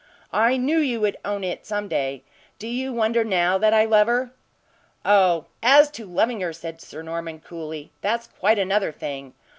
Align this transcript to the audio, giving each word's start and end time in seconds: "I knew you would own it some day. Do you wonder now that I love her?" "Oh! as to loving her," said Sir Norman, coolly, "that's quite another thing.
"I 0.33 0.57
knew 0.57 0.79
you 0.79 0.99
would 1.01 1.17
own 1.23 1.43
it 1.43 1.63
some 1.63 1.87
day. 1.87 2.23
Do 2.57 2.67
you 2.67 2.91
wonder 2.91 3.23
now 3.23 3.59
that 3.59 3.71
I 3.71 3.85
love 3.85 4.07
her?" 4.07 4.31
"Oh! 5.05 5.45
as 5.61 5.91
to 5.91 6.07
loving 6.07 6.41
her," 6.41 6.53
said 6.53 6.81
Sir 6.81 7.03
Norman, 7.03 7.39
coolly, 7.39 7.91
"that's 8.01 8.25
quite 8.25 8.57
another 8.57 8.91
thing. 8.91 9.35